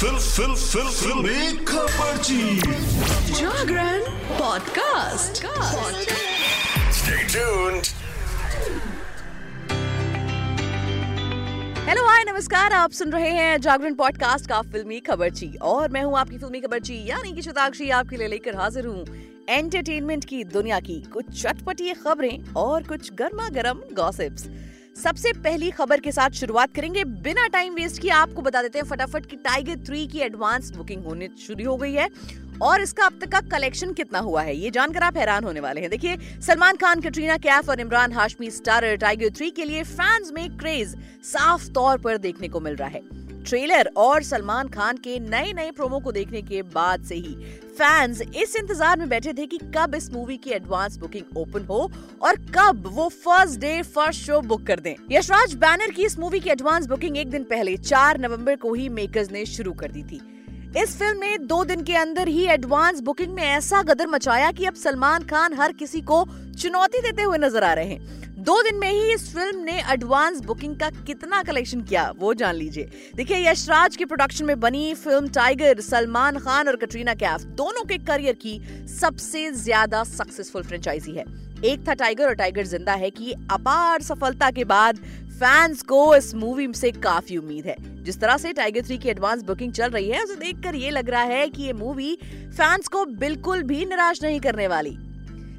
Fill 0.00 0.16
फिल 0.16 0.54
फिल 0.56 0.86
फिल्मी 0.90 1.64
खबरची 1.66 2.60
Jagran 3.32 4.00
podcast. 4.38 5.42
Stay 6.98 7.18
tuned. 7.32 7.90
Hello 11.88 12.06
hi 12.06 12.24
नमस्कार 12.24 12.72
आप 12.72 12.92
सुन 12.92 13.12
रहे 13.12 13.30
हैं 13.30 13.60
जागरण 13.60 13.94
पॉडकास्ट 13.94 14.48
का 14.48 14.62
फिल्मी 14.62 15.00
खबरची 15.00 15.52
और 15.62 15.88
मैं 15.88 16.02
हूँ 16.02 16.18
आपकी 16.18 16.38
फिल्मी 16.38 16.60
खबरची 16.60 16.96
यानी 17.08 17.32
कि 17.32 17.42
शताक्षी 17.42 17.90
आपके 17.90 18.16
लिए 18.16 18.28
लेकर 18.28 18.56
हाजिर 18.56 18.86
हूँ 18.86 19.04
एंटरटेनमेंट 19.48 20.24
की 20.24 20.42
दुनिया 20.56 20.80
की 20.80 21.00
कुछ 21.12 21.42
चटपटी 21.42 21.92
खबरें 22.04 22.54
और 22.56 22.82
कुछ 22.82 23.12
गर्मा 23.12 23.48
गर्म 23.50 23.82
गॉसिप्स 23.92 24.48
सबसे 25.00 25.32
पहली 25.34 25.70
खबर 25.70 26.00
के 26.00 26.12
साथ 26.12 26.30
शुरुआत 26.30 26.74
करेंगे। 26.74 27.04
बिना 27.24 27.46
टाइम 27.48 27.74
वेस्ट 27.74 28.00
किए 28.02 28.10
आपको 28.12 28.42
बता 28.42 28.62
देते 28.62 28.78
हैं 28.78 28.86
फटाफट 28.86 29.26
कि 29.26 29.36
टाइगर 29.38 29.84
थ्री 29.86 30.06
की 30.06 30.18
एडवांस 30.20 30.70
बुकिंग 30.72 31.04
होने 31.04 31.28
शुरू 31.38 31.68
हो 31.70 31.76
गई 31.76 31.92
है 31.92 32.08
और 32.62 32.82
इसका 32.82 33.04
अब 33.04 33.18
तक 33.20 33.30
का 33.32 33.40
कलेक्शन 33.50 33.92
कितना 33.92 34.18
हुआ 34.18 34.42
है, 34.42 34.56
ये 34.56 34.70
जानकर 34.70 35.02
आप 35.02 35.16
हैरान 35.16 35.44
होने 35.44 35.60
वाले 35.60 35.80
हैं। 35.80 35.90
देखिए, 35.90 36.16
सलमान 36.40 36.76
खान, 36.76 37.00
कटरीना 37.00 37.36
कैफ 37.38 37.68
और 37.70 37.80
Imran 37.80 38.12
Hashmi 38.12 38.50
starrer 38.50 38.96
Tiger 38.96 39.30
three 39.36 39.50
के 39.50 39.64
लिए 39.64 39.82
फैंस 39.84 40.32
में 40.34 40.56
क्रेज 40.58 40.94
साफ़ 41.24 41.68
तौर 41.70 41.98
पर 41.98 42.16
देखने 42.18 42.48
को 42.48 42.60
मिल 42.60 42.76
रहा 42.76 42.88
है। 42.88 43.02
ट्रेलर 43.40 43.90
और 43.96 44.22
सलमान 44.22 44.68
खान 44.68 44.96
के 44.96 45.18
नए 45.20 45.52
नए 45.52 45.70
प्रोमो 45.70 45.98
को 46.00 46.12
देखने 46.12 46.42
के 46.42 46.62
बाद 46.74 47.04
से 47.04 47.14
ही 47.16 47.34
फैंस 47.78 48.20
इस 48.22 48.56
इंतज़ार 48.56 48.98
में 48.98 49.08
बैठे 49.08 49.32
थे 49.32 49.46
कि 49.46 49.58
कब 49.76 49.94
इस 49.94 50.12
मूवी 50.12 50.36
की 50.36 50.50
एडवांस 50.50 50.96
बुकिंग 50.96 51.36
ओपन 51.38 51.64
हो 51.64 51.90
और 52.22 52.36
कब 52.56 52.86
वो 52.86 53.08
first 53.08 53.60
day 53.60 53.80
first 53.84 54.26
show 54.26 54.40
book 54.42 54.66
कर 54.66 54.80
दें। 54.80 54.94
यशराज 55.12 55.54
बैनर 55.56 55.90
की 55.90 56.04
इस 56.04 56.18
मूवी 56.18 56.40
की 56.40 56.50
एडवांस 56.50 56.86
बुकिंग 56.86 57.16
एक 57.16 57.30
दिन 57.30 57.44
पहले 57.44 57.76
4 57.76 58.18
नवंबर 58.18 58.56
को 58.56 58.74
ही 58.74 58.88
मेकर्स 58.90 59.30
ने 59.32 59.44
शुरू 59.46 59.72
कर 59.72 59.90
दी 59.90 60.02
थी। 60.02 60.20
इस 60.76 60.96
फ़िल्म 60.98 61.18
ने 61.18 61.36
दो 61.38 61.64
दिन 61.64 61.82
के 61.82 61.94
अंदर 61.96 62.28
ही 62.28 62.44
एडवांस 62.46 63.00
बुकिंग 63.00 63.32
में 63.34 63.42
ऐसा 63.42 63.82
गदर 63.82 64.06
मचाया 64.06 64.50
कि 64.52 64.64
अब 64.64 64.74
सलमान 64.74 65.24
खान 65.24 65.54
हर 65.54 65.72
किसी 65.72 66.00
को 66.02 66.24
चुनौती 66.52 67.00
देते 67.00 67.22
हुए 67.22 67.38
नज़र 67.38 67.64
आ 67.64 67.72
रहे 67.72 67.84
हैं। 67.84 68.29
दो 68.40 68.60
दिन 68.62 68.78
में 68.80 68.90
ही 68.90 69.12
इस 69.12 69.24
फ़िल्म 69.32 69.58
ने 69.60 69.72
एडवांस 69.92 70.40
बुकिंग 70.40 70.76
का 70.76 70.88
कितना 71.06 71.42
कलेक्शन 71.42 71.80
किया, 71.82 72.04
वो 72.10 72.32
जान 72.34 72.54
लीजिए। 72.54 73.12
देखिए, 73.16 73.36
यशराज 73.40 73.96
की 73.96 74.04
प्रोडक्शन 74.04 74.44
में 74.44 74.60
बनी 74.60 74.94
फ़िल्म 74.94 75.28
टाइगर 75.28 75.80
सलमान 75.80 76.38
खान 76.38 76.68
और 76.68 76.76
कटरीना 76.76 77.14
कैफ, 77.14 77.40
दोनों 77.56 77.84
के 77.84 77.98
करियर 78.00 78.34
की 78.36 78.60
सबसे 78.90 79.50
ज़्यादा 79.54 80.02
सक्सेसफुल 80.06 80.62
फ्रेंचाइजी 80.62 81.12
है 81.12 81.24
एक 81.64 81.86
था 81.88 81.94
टाइगर 81.94 82.26
और 82.26 82.34
टाइगर 82.34 82.66
ज़िंदा 82.66 82.92
है 82.94 83.10
कि 83.10 83.32
अपार 83.50 84.02
सफलता 84.02 84.50
के 84.50 84.64
बाद 84.64 84.98
फैंस 85.34 85.82
को 85.82 86.14
इस 86.16 86.34
मूवी 86.36 86.72
से 86.74 86.90
काफ़ी 86.92 87.36
उम्मीद 87.36 87.66
है। 87.66 87.76
जिस 88.04 88.20
तरह 88.20 88.36
से 88.38 88.52
टाइगर 88.52 88.82
थ्री 88.82 88.98
की 88.98 89.08
एडवांस 89.08 89.42
बुकिंग 89.42 89.72
चल 89.72 89.90
रही 89.90 90.08
है, 90.08 90.22
उसे 90.24 90.36
देखकर 90.36 90.74
ये 90.76 90.90
लग 90.90 91.10
रहा 91.10 91.22
है 91.24 91.48
कि 91.48 91.62
ये 91.62 91.72
मूवी 91.74 92.16
फैंस 92.24 92.88
को 92.88 93.04
बिल्कुल 93.18 93.62
भी 93.64 93.84
निराश 93.84 94.22
नहीं 94.22 94.40
करने 94.40 94.68
वाली। 94.68 94.96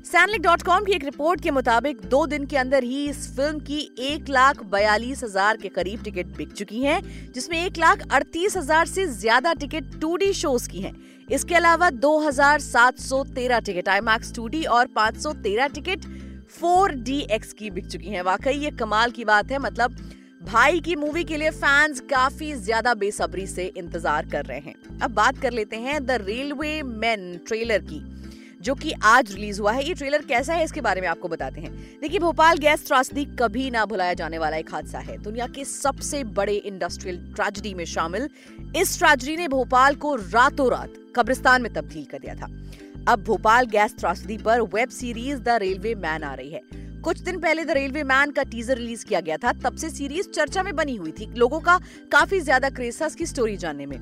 सैनलिक 0.06 0.42
डॉट 0.42 0.62
कॉम 0.62 0.84
की 0.84 0.92
एक 0.92 1.04
रिपोर्ट 1.04 1.42
के 1.42 1.52
मुताबिक 1.52 2.00
दो 2.10 2.26
दिन 2.28 2.46
के 2.46 2.58
अंदर 2.58 2.84
ही 2.84 3.04
इस 3.06 3.18
फ़िल्म 3.36 3.60
की 3.60 3.80
एक 4.02 4.30
लाख 4.30 4.62
बयालीस 4.66 5.24
हज़ार 5.24 5.58
के 5.58 5.70
करीब 5.70 6.04
टिकट 6.04 6.28
बिक 6.38 6.52
चुकी 6.52 6.80
हैं, 6.80 7.02
जिसमें 7.34 7.58
एक 7.58 7.78
लाख 7.78 8.06
अड़तीस 8.10 8.56
हज़ार 8.58 8.86
से 8.88 9.06
ज़्यादा 9.08 9.54
टिकट 9.56 10.00
टू 10.02 10.16
डी 10.18 10.32
शोज़ 10.34 10.68
की 10.70 10.82
हैं। 10.82 10.94
इसके 11.30 11.56
अलावा 11.56 11.90
दो 11.90 12.18
हज़ार 12.20 12.60
सात 12.62 13.00
सौ 13.00 13.24
तेरह 13.26 13.60
ticket 13.60 13.90
I 13.90 14.02
max 14.02 14.34
two 14.34 14.48
D 14.48 14.64
और 14.68 14.88
पाँच 14.96 15.18
सौ 15.18 15.34
तेरह 15.44 15.68
टिकट 15.70 16.06
फोर 16.52 16.92
डी 17.02 17.20
एक्स 17.32 17.54
की 17.54 17.70
बिक 17.70 17.88
चुकी 17.88 18.10
हैं। 18.10 18.22
वाकई 18.24 18.54
ये 18.54 18.72
कमाल 18.80 19.12
की 19.12 19.26
बात 19.26 19.52
है 19.52 19.60
मतलब 19.60 19.98
भाई 20.44 20.80
की 20.80 20.96
मूवी 20.96 21.24
के 21.24 21.38
लिए 21.38 21.50
फैंस 21.52 22.00
काफ़ी 22.10 22.54
ज़्यादा 22.56 22.94
बेसब्री 22.96 23.46
से 23.48 23.66
इंतज़ार 23.68 24.30
कर 24.30 24.46
रहे 24.46 24.60
हैं 24.60 25.00
अब 25.00 25.12
बात 25.14 25.42
कर 25.42 25.52
लेते 25.52 25.76
हैं 25.78 26.06
द 26.06 26.18
रेलवे 26.22 26.82
मैन 26.84 27.36
ट्रेलर 27.48 27.82
की 27.84 28.02
जो 28.62 28.76
कि 28.76 28.92
आज 29.04 29.31
रिलीज़ 29.31 29.59
हुआ 29.62 29.72
है। 29.72 29.84
ये 29.84 29.94
ट्रेलर 29.94 30.22
कैसा 30.22 30.54
है, 30.54 30.64
इसके 30.64 30.81
बारे 30.81 31.02
में 31.02 31.08
आपको 31.08 31.28
बताते 31.28 31.62
हैं। 31.62 31.72
देखिए, 32.02 32.19
भोपाल 32.19 32.58
गैस 32.58 32.86
त्रासदी 32.88 33.25
कभी 33.40 33.69
ना 33.72 33.86
भुलाया 33.86 34.13
जाने 34.13 34.38
वाला 34.38 34.58
एक 34.58 34.74
हादसा 34.74 35.00
है। 35.00 35.18
दुनिया 35.18 35.47
के 35.47 35.66
सबसे 35.66 36.24
बड़े 36.34 36.56
इंडस्ट्रियल 36.56 37.18
ट्रेजिडी 37.36 37.74
में 37.74 37.86
शामिल। 37.86 38.30
इस 38.75 38.97
ट्रेजिडी 39.00 39.36
ने 39.38 39.47
भोपाल 39.47 39.96
को 39.96 40.16
रातों 40.16 40.69
रात 40.72 40.94
कब्रिस्तान 41.16 41.62
में 41.62 41.74
तब्दील 41.74 42.06
कर 42.06 42.19
दिया 42.19 42.36
था। 42.36 42.47
अब 43.08 43.24
भोपाल 43.24 43.66
गैस 43.68 43.96
त्रासदी 43.96 44.38
पर 44.38 44.62
web 44.63 44.90
series 44.91 45.40
the 45.40 45.57
railway 45.62 45.96
men 45.97 46.24
आ 46.24 46.34
रही 46.34 46.52
है। 46.52 46.62
कुछ 47.02 47.19
दिन 47.19 47.40
पहले 47.40 47.63
द 47.66 47.72
रेलवे 47.72 48.03
मैन 48.03 48.31
का 48.31 48.44
टीजर 48.44 48.78
रिलीज़ 48.78 49.06
किया 49.06 49.19
गया 49.19 49.38
था। 49.38 49.53
तब 49.62 49.75
से 49.75 49.90
सीरीज़ 49.90 50.28
चर्चा 50.30 50.63
में 50.63 50.75
बनी 50.75 50.96
हुई 50.96 51.12
थी। 51.12 51.25
लोगों 51.36 51.59
का 51.59 51.78
काफ़ी 52.12 52.40
ज़्यादा 52.40 52.69
क्रेज 52.69 53.02
था 53.02 53.06
इसकी 53.06 53.25
स्टोरी 53.25 53.57
जानने 53.57 53.86
में। 53.86 53.97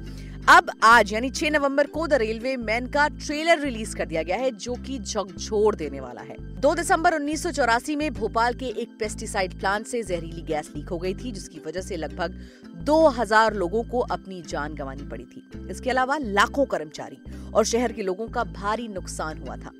अब 0.49 0.69
आज, 0.83 1.11
यानी 1.13 1.29
6 1.29 1.49
नवंबर 1.49 1.87
को, 1.87 2.05
द 2.07 2.13
रेलवे 2.13 2.55
मैन 2.57 2.85
का 2.87 3.07
ट्रेलर 3.07 3.59
रिलीज़ 3.59 3.95
कर 3.95 4.05
दिया 4.05 4.23
गया 4.23 4.37
है, 4.37 4.49
जो 4.51 4.75
कि 4.75 4.97
झकझोर 4.99 5.75
देने 5.75 5.99
वाला 5.99 6.21
है। 6.21 6.37
2 6.61 6.73
दिसंबर 6.75 7.15
उन्नीस 7.15 7.43
सौ 7.43 7.51
चौरासी 7.51 7.95
में 7.95 8.13
भोपाल 8.13 8.53
के 8.53 8.65
एक 8.65 8.97
पेस्टिसाइड 8.99 9.59
प्लांट 9.59 9.85
से 9.85 10.03
जहरीली 10.03 10.41
गैस 10.41 10.71
लीक 10.75 10.89
हो 10.89 10.97
गई 10.97 11.13
थी, 11.13 11.31
जिसकी 11.31 11.61
वजह 11.67 11.81
से 11.81 11.97
लगभग 11.97 12.39
2000 12.83 13.53
लोगों 13.53 13.83
को 13.83 13.99
अपनी 13.99 14.41
जान 14.41 14.75
गंवानी 14.75 15.03
पड़ी 15.03 15.25
थी। 15.25 15.67
इसके 15.71 15.89
अलावा 15.89 16.17
लाखों 16.17 16.66
कर्मचारी 16.66 17.21
और 17.53 17.66
शहर 17.66 17.91
के 17.91 18.01
लोगों 18.01 18.27
का 18.27 18.43
भारी 18.43 18.87
नुकसान 18.87 19.37
हुआ 19.37 19.55
था। 19.55 19.71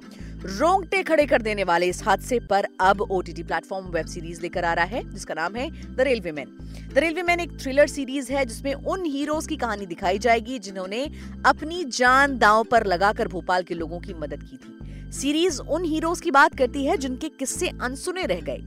रोंगटे 0.42 1.02
खड़े 1.04 1.26
कर 1.26 1.42
देने 1.42 1.64
वाले 1.64 1.86
इस 1.88 2.02
हादसे 2.04 2.40
पर 2.50 2.66
अब 2.82 3.02
ओटीटी 3.02 3.44
प्लेटफॉर्म 3.44 3.88
वेब 3.88 4.06
सीरीज़ 4.06 4.42
लेकर 4.42 4.66
आ 4.66 4.74
रहा 4.74 4.86
है, 4.86 5.02
जिसका 5.14 5.34
नाम 5.34 5.56
है 5.56 5.70
the 5.96 6.02
railway 6.02 6.32
men 6.32 6.48
the 6.94 6.98
railway 6.98 7.24
men 7.24 7.40
एक 7.40 7.60
थ्रिलर 7.62 7.88
सीरीज़ 7.88 8.32
है, 8.34 8.46
जिसमें 8.46 8.74
उन 8.74 9.06
हीरोज 9.06 9.48
की 9.48 9.58
कहानी 9.58 9.86
दिखाई 9.86 10.20
जाएगी 10.20 10.60
जिन्होंने 10.60 11.04
अपनी 11.46 11.84
जान 11.92 12.38
दांव 12.38 12.64
पर 12.64 12.86
लगाकर 12.86 13.28
भोपाल 13.28 13.64
के 13.64 13.74
लोगों 13.74 14.00
की 14.00 14.14
मदद 14.16 14.44
की 14.44 14.58
थी। 14.58 15.12
सीरीज़ 15.12 15.62
उन 15.62 15.86
हीरोज 15.86 16.22
की 16.22 16.32
बात 16.32 16.58
करती 16.58 16.86
है 16.86 16.98
जिनके 16.98 17.30
किस्से 17.30 17.70
अनसुने 17.82 18.26
रह 18.26 18.42
गए। 18.42 18.62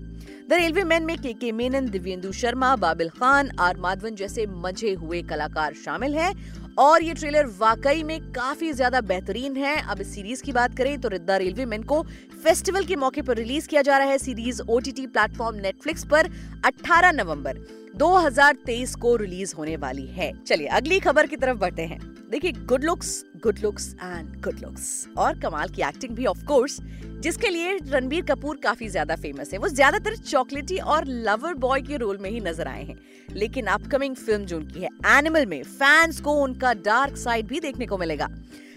द 0.48 0.52
रेलवे 0.52 0.84
मैन 0.84 1.02
में 1.02 1.16
K 1.18 1.32
K 1.32 1.52
Menon 1.52 1.88
Divyendu 1.90 2.32
Sharma, 2.32 2.74
Babil 2.76 3.08
Khan, 3.10 3.50
R 3.60 3.76
Madhavan 3.76 4.14
जैसे 4.14 4.46
मज़े 4.48 4.92
हुए 4.94 5.22
कलाकार 5.22 5.74
शामिल 5.74 6.14
हैं। 6.14 6.32
और 6.78 7.02
ये 7.02 7.14
ट्रेलर 7.14 7.46
वाकई 7.58 8.02
में 8.02 8.20
काफ़ी 8.32 8.72
ज़्यादा 8.72 9.00
बेहतरीन 9.02 9.56
है। 9.56 9.76
अब 9.82 10.00
इस 10.00 10.14
सीरीज़ 10.14 10.42
की 10.42 10.52
बात 10.52 10.76
करें 10.76 11.00
तो 11.00 11.08
रिद्दा 11.08 11.36
रेलवे 11.36 11.64
मैन 11.66 11.82
को 11.82 12.02
फेस्टिवल 12.44 12.84
के 12.84 12.96
मौके 12.96 13.22
पर 13.22 13.36
रिलीज़ 13.36 13.68
किया 13.68 13.82
जा 13.82 13.98
रहा 13.98 14.08
है। 14.08 14.18
सीरीज़ 14.18 14.62
ओटीटी 14.62 15.06
प्लेटफॉर्म 15.08 15.56
नेटफ्लिक्स 15.58 16.04
पर 16.06 16.30
18 16.64 17.12
नवंबर। 17.12 17.58
2023 17.94 18.94
को 18.94 19.14
रिलीज़ 19.16 19.54
होने 19.56 19.76
वाली 19.76 20.06
है। 20.08 20.32
चलिए, 20.42 20.66
अगली 20.68 20.98
खबर 21.00 21.26
की 21.26 21.36
तरफ़ 21.36 21.58
बढ़ते 21.58 21.82
हैं। 21.82 21.98
देखिए 22.30 22.52
good 22.52 22.84
looks 22.84 23.24
good 23.42 23.58
looks 23.58 23.94
and 23.94 24.40
good 24.42 24.58
looks 24.60 24.84
और 25.18 25.38
कमाल 25.40 25.68
की 25.68 25.82
एक्टिंग 25.82 26.14
भी 26.16 26.26
ऑफ़ 26.26 26.44
कोर्स 26.44 26.78
जिसके 27.22 27.48
लिए 27.48 27.76
रणबीर 27.88 28.22
कपूर 28.24 28.56
काफ़ी 28.56 28.88
ज़्यादा 28.88 29.16
फ़ेमस 29.16 29.52
है। 29.52 29.58
वो 29.58 29.68
ज़्यादातर 29.68 30.16
चॉकलेटी 30.16 30.78
और 30.78 31.06
लवर 31.06 31.54
बॉय 31.56 31.82
के 31.82 31.96
रोल 31.96 32.18
में 32.18 32.30
ही 32.30 32.40
नज़र 32.40 32.68
आए 32.68 32.84
हैं। 32.84 32.96
लेकिन 33.34 33.66
अपकमिंग 33.66 34.16
फ़िल्म 34.16 34.44
जो 34.44 34.56
उनकी 34.56 34.80
है 34.80 34.88
एनिमल 35.08 35.46
में 35.46 35.62
फैंस 35.62 36.20
को 36.20 36.32
उनका 36.42 36.72
डार्क 36.82 37.16
साइड 37.16 37.46
भी 37.46 37.60
देखने 37.60 37.86
को 37.86 37.98
मिलेगा। 37.98 38.28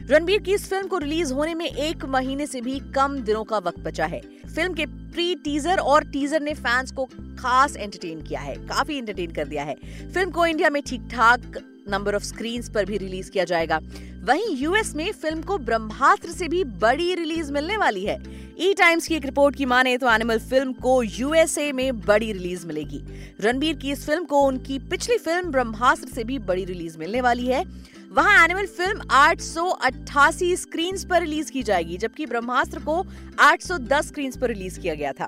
रणबीर 0.10 0.42
की 0.42 0.54
इस 0.54 0.68
फ़िल्म 0.70 0.88
को 0.88 0.98
रिलीज़ 0.98 1.32
होने 1.34 1.54
में 1.56 1.66
एक 1.66 2.04
महीने 2.06 2.46
से 2.48 2.60
भी 2.62 2.80
कम 2.96 3.18
दिनों 3.20 3.44
का 3.44 3.58
वक्त 3.58 3.80
बचा 3.80 4.06
है। 4.06 4.20
फ़िल्म 4.46 4.74
के 4.74 4.86
प्री 4.86 5.34
टीजर 5.36 5.78
और 5.78 6.04
टीजर 6.04 6.42
ने 6.42 6.54
फैंस 6.54 6.92
को 6.92 7.06
खास 7.40 7.76
एंटरटेन 7.76 8.22
किया 8.22 8.40
है, 8.40 8.56
काफ़ी 8.58 8.98
एंटरटेन 8.98 9.32
कर 9.32 9.48
दिया 9.48 9.64
है। 9.64 9.76
फ़िल्म 10.14 10.32
को 10.32 10.46
इंडिया 10.46 10.70
में 10.70 10.82
ठीक 10.82 11.08
ठाक 11.12 11.58
नंबर 11.90 12.16
ऑफ़ 12.16 12.24
स्क्रीन 12.24 12.64
पर 12.74 12.86
भी 12.86 12.98
रिलीज़ 12.98 13.32
किया 13.32 13.44
जाएगा। 13.44 13.80
वहीं 14.24 14.56
यूएस 14.58 14.96
में 14.96 15.12
फ़िल्म 15.12 15.42
को 15.42 15.58
ब्रह्मास्त्र 15.58 16.32
से 16.32 16.48
भी 16.48 16.64
बड़ी 16.64 17.14
रिलीज़ 17.16 17.52
मिलने 17.52 17.78
वाली 17.78 18.06
है। 18.06 18.18
ई 18.60 18.74
टाइम्स 18.74 19.08
की 19.08 19.16
एक 19.16 19.26
रिपोर्ट 19.26 19.56
की 19.56 19.66
माने 19.66 19.98
तो 19.98 20.10
एनिमल 20.10 20.40
फ़िल्म 20.42 20.74
को 20.74 21.02
यूएसए 21.04 21.72
में 21.72 22.00
बड़ी 22.02 22.32
रिलीज़ 22.32 22.68
मिलेगी। 22.68 23.02
रणबीर 23.42 23.76
की 23.76 23.92
इस 23.92 24.06
फ़िल्म 24.06 24.26
को 24.26 24.42
उनकी 24.42 24.80
पिछली 24.90 25.18
फ़िल्म 25.18 25.52
ब्रह्मास्त्र 25.52 26.10
से 26.10 26.24
भी 26.24 26.40
बड़ी 26.42 26.66
रिलीज़ 26.66 26.98
मिलने 26.98 27.22
वाली 27.22 27.46
है। 27.46 27.64
वहाँ 28.16 28.44
एनिमल 28.44 28.66
फ़िल्म 28.66 29.02
888 29.12 30.56
स्क्रीन 30.56 30.98
पर 31.10 31.22
रिलीज़ 31.22 31.52
की 31.52 31.64
जाएगी, 31.64 31.98
जबकि 31.98 32.26
ब्रह्मास्त्र 32.26 32.80
को 32.80 33.06
810 33.40 34.08
स्क्रीन 34.08 34.32
पर 34.32 34.48
रिलीज़ 34.48 34.80
किया 34.80 34.94
गया 34.96 35.12
था। 35.12 35.28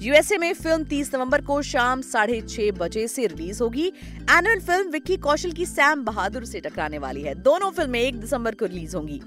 यूएसए 0.00 0.38
में 0.38 0.52
फ़िल्म 0.54 0.84
30 0.84 1.14
नवंबर 1.14 1.40
को 1.40 1.62
शाम 1.62 2.00
साढ़े 2.00 2.40
छह 2.40 2.70
बजे 2.70 3.06
से 3.08 3.26
रिलीज़ 3.26 3.62
होगी। 3.62 3.86
एनुअल 4.30 4.60
फ़िल्म 4.60 4.90
विक्की 4.90 5.16
कौशल 5.16 5.52
की 5.52 5.66
सैम 5.66 6.04
बहादुर 6.04 6.44
से 6.44 6.60
टकराने 6.60 6.98
वाली 6.98 7.22
है। 7.22 7.34
दोनों 7.34 7.70
फ़िल्में 7.70 8.00
एक 8.00 8.20
दिसंबर 8.20 8.54
को 8.54 8.66
रिलीज़ 8.66 8.96
होंगी। 8.96 9.20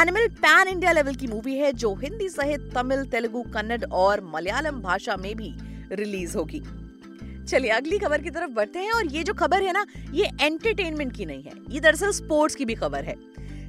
एनिमल 0.00 0.28
पैन 0.36 0.68
इंडिया 0.68 0.92
लेवल 0.92 1.14
की 1.14 1.26
मूवी 1.26 1.54
है, 1.54 1.72
जो 1.72 1.94
हिंदी 1.94 2.28
सहित 2.28 2.70
तमिल, 2.74 3.04
तेलुगु, 3.06 3.42
कन्नड़ 3.42 3.84
और 3.84 4.24
मलयालम 4.34 4.80
भाषा 4.80 5.16
में 5.16 5.34
भी 5.36 5.52
रिलीज़ 5.92 6.36
होगी। 6.36 6.62
चलिए, 7.42 7.70
अगली 7.70 7.98
खबर 7.98 8.22
की 8.22 8.30
तरफ़ 8.30 8.50
बढ़ते 8.50 8.78
हैं 8.78 8.92
और 8.92 9.06
ये 9.06 9.22
जो 9.22 9.34
खबर 9.34 9.62
है 9.62 9.72
ना, 9.72 9.84
ये 10.12 10.30
एंटरटेनमेंट 10.40 11.14
की 11.16 11.26
नहीं 11.26 11.42
है, 11.42 11.52
ये 11.70 11.80
दरअसल 11.80 12.10
स्पोर्ट्स 12.12 12.54
की 12.54 12.64
भी 12.64 12.74
खबर 12.76 13.04
है। 13.04 13.16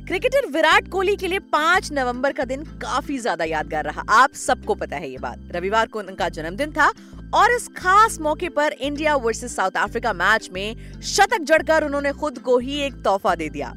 क्रिकेटर 0.07 0.47
विराट 0.51 0.87
कोहली 0.91 1.15
के 1.15 1.27
लिए 1.27 1.39
पाँच 1.51 1.91
नवंबर 1.91 2.31
का 2.33 2.43
दिन 2.45 2.63
काफ़ी 2.81 3.17
ज़्यादा 3.17 3.45
यादगार 3.45 3.85
रहा, 3.85 4.03
आप 4.11 4.33
सबको 4.35 4.75
पता 4.75 4.95
है 4.95 5.09
ये 5.09 5.17
बात। 5.17 5.51
रविवार 5.51 5.87
को 5.87 5.99
उनका 5.99 6.29
जन्मदिन 6.29 6.71
था 6.71 6.91
और 7.33 7.51
इस 7.51 7.67
खास 7.77 8.19
मौके 8.21 8.49
पर 8.49 8.71
India 8.71 9.15
versus 9.17 9.55
South 9.55 9.77
Africa 9.77 10.13
match 10.13 10.49
में 10.53 11.01
शतक 11.03 11.43
जड़कर 11.43 11.83
उन्होंने 11.83 12.11
खुद 12.13 12.39
को 12.39 12.57
ही 12.57 12.79
एक 12.81 13.01
तोहफा 13.03 13.35
दे 13.35 13.49
दिया। 13.49 13.73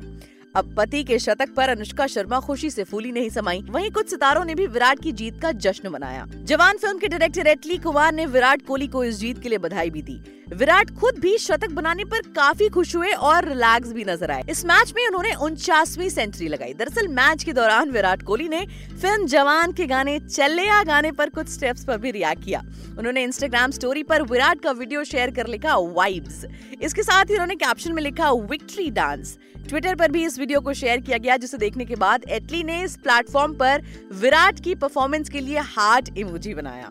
अब 0.57 0.75
पति 0.77 1.03
के 1.05 1.19
शतक 1.19 1.53
पर 1.55 1.69
अनुष्का 1.69 2.07
शर्मा 2.07 2.39
खुशी 2.41 2.71
से 2.71 2.85
फूली 2.85 3.11
नहीं 3.13 3.31
समाई। 3.31 3.61
वहीं 3.69 3.91
कुछ 3.91 4.11
सितारों 4.11 4.45
ने 4.45 4.55
भी 4.55 4.67
विराट 4.67 5.03
की 5.03 5.13
जीत 5.13 5.41
का 5.41 5.51
जश्न 5.53 5.89
मनाया। 5.89 6.27
जवान 6.45 6.77
फ़िल्म 6.77 6.99
के 6.99 7.09
डायरेक्टर 7.09 7.47
एटली 7.47 7.77
कुमार 7.79 8.13
ने 8.13 8.27
विराट 8.27 8.67
कोहली 8.67 8.87
को 8.87 9.05
इस 9.05 9.19
जीत 9.19 9.43
के 9.43 9.49
लिए 9.49 9.59
बधाई 9.59 9.91
भी 9.91 10.03
दी। 10.03 10.46
विराट 10.47 10.91
खुद 10.91 11.19
भी 11.21 11.37
शतक 11.39 11.71
बनाने 11.71 12.05
पर 12.05 12.21
काफ़ी 12.35 12.69
खुश 12.69 12.95
हुए 12.97 13.11
और 13.11 13.45
रिलैक्स 13.45 13.93
भी 13.93 14.05
नज़र 14.05 14.31
आए। 14.31 14.43
इस 14.51 14.65
मैच 14.65 14.93
में 14.97 15.07
उन्होंने 15.07 15.33
उनचासवीं 15.37 16.09
सेंचुरी 16.09 16.49
लगाई। 16.49 16.75
दरअसल 16.75 17.09
मैच 17.11 17.45
के 17.45 17.53
दौरान 17.53 17.91
विराट 17.91 18.23
कोहली 18.23 18.49
ने 18.49 18.65
फ़िल्म 18.93 19.27
जवान 19.27 19.73
के 19.73 19.87
गाने, 19.87 20.19
चलिया 20.21 20.83
गाने 20.85 21.11
पर 21.13 21.31
कुछ 21.31 21.49
स्टेप्स 21.49 21.85
पर 21.85 21.99
भी 21.99 22.11
रिएक्ट 22.11 22.45
किया। 22.45 22.63
उन्होंने 22.99 23.23
इंस्टाग्राम 23.23 23.71
स्टोरी 23.71 24.03
पर 24.03 24.23
विराट 24.25 24.61
का 24.63 24.71
वीडियो 24.73 25.03
शेयर 25.05 25.31
कर 25.31 25.47
लिखा 25.47 25.77
वाइब्स 25.77 26.45
इसके 26.83 27.03
साथ 27.03 27.25
ही 27.25 27.35
उन्होंने 27.35 27.55
कैप्शन 27.57 27.93
में 27.93 28.03
लिखा 28.03 28.31
विक्ट्री 28.33 28.91
डांस 28.91 29.37
ट्विटर 29.59 29.95
पर 29.95 30.11
भी 30.11 30.25
इस 30.25 30.39
वीडियो 30.39 30.61
को 30.61 30.73
शेयर 30.75 31.01
किया 31.01 31.19
गया, 31.19 31.37
जिसे 31.37 31.59
देखने 31.59 31.85
के 31.85 31.97
बाद 31.97 32.25
एटली 32.29 32.63
ने 32.63 32.83
इस 32.83 32.97
प्लेटफॉर्म 32.99 33.55
पर 33.55 33.83
विराट 34.15 34.61
की 34.61 34.75
परफॉर्मेंस 34.77 35.29
के 35.29 35.41
लिए 35.41 35.59
हार्ट 35.69 36.17
इमोजी 36.19 36.55
बनाया। 36.55 36.91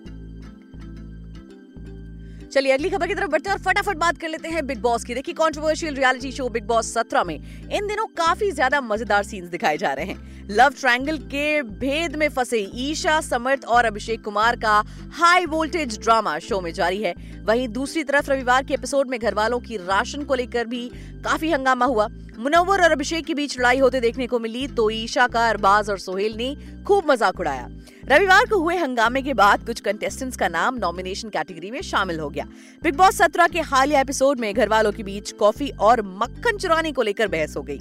चलिए, 2.56 2.72
अगली 2.72 2.90
खबर 2.90 3.08
की 3.08 3.16
तरफ़ 3.16 3.30
बढ़ते 3.32 3.50
हैं 3.50 3.56
और 3.56 3.62
फटाफट 3.64 3.98
बात 3.98 4.18
कर 4.18 4.30
लेते 4.30 4.50
हैं 4.50 4.66
बिग 4.68 4.82
बॉस 4.82 5.04
की। 5.04 5.14
देखिए 5.14 5.34
controversial 5.34 5.96
reality 5.96 6.32
show 6.32 6.48
Bigg 6.50 6.64
Boss 6.64 6.94
सत्रह 6.94 7.24
में। 7.24 7.36
इन 7.36 7.88
दिनों 7.88 8.06
काफ़ी 8.18 8.52
ज़्यादा 8.52 8.82
मज़ेदार 8.82 9.24
सीन्स 9.24 9.50
दिखाए 9.50 9.78
जा 9.78 9.92
रहे 9.94 10.06
हैं। 10.06 10.35
लव 10.50 10.74
ट्रायंगल 10.80 11.18
के 11.20 11.62
भेद 11.62 12.16
में 12.16 12.28
फंसे 12.30 12.58
ईशा, 12.76 13.20
समर्थ 13.22 13.64
और 13.66 13.86
अभिषेक 13.86 14.24
कुमार 14.24 14.56
का 14.56 14.74
हाई 15.14 15.46
वोल्टेज 15.46 15.98
ड्रामा 16.00 16.38
शो 16.40 16.60
में 16.62 16.72
जारी 16.74 17.02
है। 17.04 17.14
वहीं 17.46 17.68
दूसरी 17.68 18.04
तरफ़ 18.04 18.30
रविवार 18.32 18.64
के 18.64 18.74
एपिसोड 18.74 19.10
में 19.10 19.20
घर 19.20 19.34
वालों 19.34 19.60
की 19.60 19.78
राशन 19.78 20.24
को 20.24 20.36
लेकर 20.36 20.68
भी 20.68 20.88
काफ़ी 21.26 21.52
हंगामा 21.52 21.86
हुआ। 21.86 22.08
मुनव्वर 22.38 22.84
और 22.84 22.92
अभिषेक 22.92 23.26
के 23.26 23.34
बीच 23.34 23.58
लड़ाई 23.60 23.80
होते 23.80 24.00
देखने 24.02 24.28
को 24.28 24.40
मिली 24.40 24.68
तो 24.68 24.90
ईशा 24.92 25.28
का 25.28 25.50
अरबाज 25.50 25.90
और 25.90 26.00
सोहेल 26.00 26.36
ने 26.38 26.56
खूब 26.88 27.12
मज़ाक 27.12 27.40
उड़ाया। 27.40 27.68
रविवार 28.06 28.46
को 28.46 28.60
हुए 28.60 28.76
हंगामे 28.78 29.22
के 29.22 29.34
बाद 29.34 29.66
कुछ 29.66 29.80
कंटेस्टेंट्स 29.82 30.38
का 30.38 30.48
नाम 30.48 30.76
नॉमिनेशन 30.78 31.30
कैटेगरी 31.30 31.72
में 31.72 31.82
शामिल 31.84 32.20
हो 32.20 32.30
गया। 32.30 32.46
बिग 32.84 32.96
बॉस 32.96 33.18
सत्रह 33.18 33.48
के 33.48 33.62
हालिया 33.64 34.02
एपिसोड 34.02 34.40
में 34.40 34.54
घर 34.54 34.70
वालों 34.70 34.92
के 34.92 35.04
बीच 35.04 35.32
कॉफ़ी 35.32 35.70
और 35.80 36.02
मक्खन 36.18 36.58
चुराने 36.58 36.92
को 36.92 37.02
लेकर 37.02 37.28
बहस 37.28 37.56
हो 37.58 37.64
गई। 37.64 37.80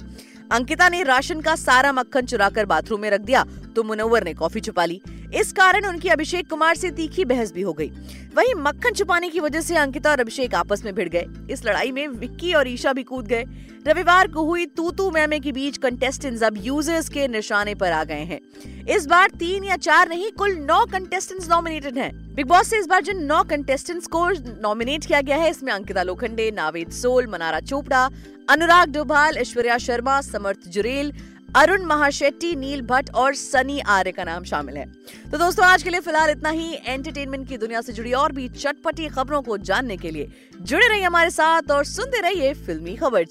अंकिता 0.51 0.87
ने 0.89 1.01
राशन 1.03 1.41
का 1.41 1.55
सारा 1.55 1.91
मक्खन 1.91 2.25
चुराकर 2.25 2.65
बाथरूम 2.65 3.01
में 3.01 3.09
रख 3.09 3.21
दिया 3.21 3.43
तो 3.75 3.83
मुनव्वर 3.83 4.23
ने 4.23 4.33
कॉफ़ी 4.33 4.61
छुपा 4.61 4.85
ली। 4.85 5.01
इस 5.33 5.51
कारण 5.51 5.85
उनकी 5.85 6.09
अभिषेक 6.09 6.49
कुमार 6.49 6.75
से 6.75 6.91
तीखी 6.91 7.25
बहस 7.25 7.51
भी 7.53 7.61
हो 7.61 7.73
गई। 7.73 7.89
वहीं 8.35 8.53
मक्खन 8.55 8.93
छुपाने 8.93 9.29
की 9.29 9.39
वजह 9.39 9.61
से 9.61 9.75
अंकिता 9.75 10.11
और 10.11 10.19
अभिषेक 10.19 10.55
आपस 10.55 10.83
में 10.85 10.93
भिड़ 10.95 11.09
गए। 11.09 11.25
इस 11.49 11.65
लड़ाई 11.65 11.91
में 11.91 12.07
विक्की 12.09 12.53
और 12.53 12.67
ईशा 12.67 12.93
भी 12.93 13.03
कूद 13.03 13.27
गए। 13.27 13.45
रविवार 13.87 14.27
को 14.27 14.43
हुई 14.43 14.65
तू 14.67 14.89
तू 14.91 15.09
मैमे 15.11 15.39
के 15.39 15.51
बीच 15.51 15.77
कंटेस्टेंट्स 15.77 16.43
अब 16.43 16.55
यूज़र्स 16.57 17.09
के 17.09 17.27
निशाने 17.27 17.75
पर 17.75 17.91
आ 17.91 18.03
गए 18.03 18.23
हैं। 18.23 18.39
इस 18.87 19.05
बार 19.05 19.29
तीन 19.29 19.63
या 19.63 19.75
चार 19.77 20.09
नहीं, 20.09 20.31
कुल 20.31 20.55
नौ 20.61 20.85
कंटेस्टेंट्स 20.85 21.49
नॉमिनेटेड 21.49 21.97
हैं। 21.97 22.11
बिग 22.35 22.47
बॉस 22.47 22.69
से 22.69 22.79
इस 22.79 22.87
बार 22.87 23.03
जिन 23.03 23.23
नौ 23.23 23.43
कंटेस्टेंट्स 23.43 24.07
को 24.07 24.29
नॉमिनेट 24.61 25.05
किया 25.05 25.21
गया 25.21 25.37
है, 25.37 25.49
इसमें 25.49 25.71
अंकिता 25.73 26.03
लोखंडे, 26.03 26.49
नावेद 26.51 26.89
सोल, 26.91 27.27
मनारा 27.27 27.59
चोपड़ा, 27.59 28.09
अनुराग 28.49 28.91
डोभाल, 28.91 29.37
ऐश्वर्या 29.37 29.77
शर्मा, 29.77 30.19
समर्थ 30.21 30.67
जुरेल 30.67 31.11
अरुण 31.55 31.83
महाशेट्टी, 31.85 32.55
नील 32.55 32.81
भट्ट 32.81 33.09
और 33.15 33.35
सनी 33.35 33.79
आर्य 33.79 34.11
का 34.11 34.23
नाम 34.23 34.43
शामिल 34.43 34.77
है। 34.77 34.85
तो 35.31 35.37
दोस्तों, 35.37 35.65
आज 35.65 35.83
के 35.83 35.89
लिए 35.89 35.99
फ़िलहाल 35.99 36.29
इतना 36.29 36.49
ही। 36.49 36.73
एंटरटेनमेंट 36.85 37.47
की 37.49 37.57
दुनिया 37.57 37.81
से 37.81 37.93
जुड़ी 37.93 38.13
और 38.13 38.31
भी 38.31 38.47
चटपटी 38.49 39.07
खबरों 39.09 39.41
को 39.41 39.57
जानने 39.59 39.97
के 39.97 40.11
लिए 40.11 40.31
जुड़े 40.53 40.87
रहिए 40.87 41.03
हमारे 41.03 41.29
साथ 41.31 41.71
और 41.71 41.85
सुनते 41.85 42.21
रहिए 42.21 42.53
फिल्मी 42.55 42.95
खबर 42.95 43.25